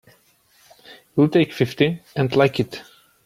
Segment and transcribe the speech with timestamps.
[1.15, 2.81] You'll take fifty and like it!